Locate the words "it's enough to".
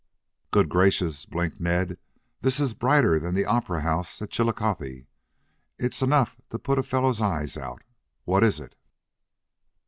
5.77-6.57